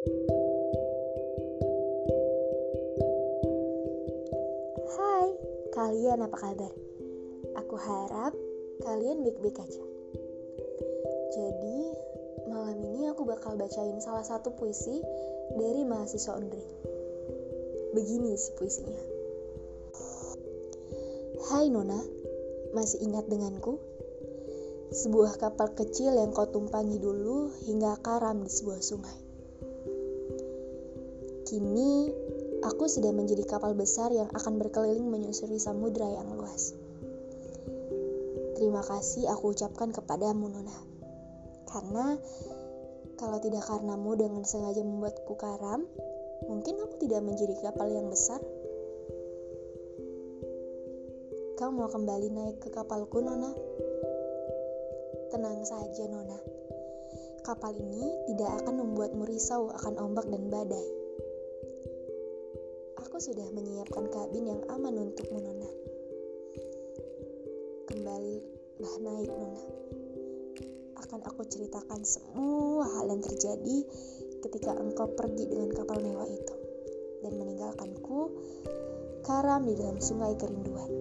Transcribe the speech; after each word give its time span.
Hai, 0.00 0.16
kalian 5.76 6.24
apa 6.24 6.36
kabar? 6.40 6.72
Aku 7.60 7.76
harap 7.76 8.32
kalian 8.80 9.20
baik-baik 9.20 9.60
aja. 9.60 9.84
Jadi, 11.36 11.92
malam 12.48 12.80
ini 12.80 13.12
aku 13.12 13.28
bakal 13.28 13.60
bacain 13.60 14.00
salah 14.00 14.24
satu 14.24 14.56
puisi 14.56 15.04
dari 15.60 15.84
mahasiswa 15.84 16.32
Undri. 16.32 16.64
Begini 17.92 18.40
si 18.40 18.56
puisinya. 18.56 19.04
Hai 21.52 21.68
Nona, 21.68 22.00
masih 22.72 23.04
ingat 23.04 23.28
denganku? 23.28 23.76
Sebuah 24.96 25.36
kapal 25.36 25.76
kecil 25.76 26.16
yang 26.16 26.32
kau 26.32 26.48
tumpangi 26.48 26.96
dulu 26.96 27.52
hingga 27.68 28.00
karam 28.00 28.40
di 28.40 28.48
sebuah 28.48 28.80
sungai. 28.80 29.29
Kini, 31.50 32.06
aku 32.62 32.86
sudah 32.86 33.10
menjadi 33.10 33.42
kapal 33.42 33.74
besar 33.74 34.14
yang 34.14 34.30
akan 34.30 34.62
berkeliling 34.62 35.10
menyusuri 35.10 35.58
samudera 35.58 36.06
yang 36.06 36.30
luas. 36.30 36.78
Terima 38.54 38.86
kasih 38.86 39.26
aku 39.26 39.50
ucapkan 39.50 39.90
kepadamu, 39.90 40.46
Nona. 40.46 40.78
Karena 41.66 42.14
kalau 43.18 43.42
tidak 43.42 43.66
karenamu 43.66 44.14
dengan 44.14 44.46
sengaja 44.46 44.78
membuatku 44.86 45.34
karam, 45.34 45.90
mungkin 46.46 46.86
aku 46.86 47.02
tidak 47.02 47.18
menjadi 47.26 47.58
kapal 47.66 47.90
yang 47.90 48.06
besar. 48.06 48.38
Kau 51.58 51.74
mau 51.74 51.90
kembali 51.90 52.30
naik 52.30 52.62
ke 52.62 52.70
kapalku, 52.70 53.26
Nona? 53.26 53.50
Tenang 55.34 55.66
saja, 55.66 56.06
Nona. 56.06 56.38
Kapal 57.42 57.74
ini 57.74 58.06
tidak 58.30 58.62
akan 58.62 58.86
membuatmu 58.86 59.26
risau 59.26 59.66
akan 59.74 59.98
ombak 59.98 60.30
dan 60.30 60.46
badai. 60.46 60.99
Aku 63.10 63.18
sudah 63.18 63.42
menyiapkan 63.50 64.06
kabin 64.06 64.54
yang 64.54 64.62
aman 64.70 65.10
untukmu, 65.10 65.42
Nona. 65.42 65.66
Kembalilah 67.90 68.94
naik, 69.02 69.30
Nona. 69.34 69.64
Akan 70.94 71.18
aku 71.26 71.42
ceritakan 71.42 72.06
semua 72.06 72.86
hal 72.86 73.10
yang 73.10 73.18
terjadi 73.18 73.82
ketika 74.46 74.78
engkau 74.78 75.10
pergi 75.18 75.42
dengan 75.50 75.74
kapal 75.74 75.98
mewah 75.98 76.30
itu 76.30 76.54
dan 77.26 77.34
meninggalkanku 77.34 78.30
karam 79.26 79.66
di 79.66 79.74
dalam 79.74 79.98
sungai 79.98 80.38
kerinduan. 80.38 80.99